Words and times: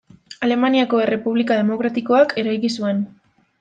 Alemaniako 0.47 1.03
Errepublika 1.03 1.59
demokratikoak 1.61 2.37
eraiki 2.45 2.77
zuen. 2.81 3.09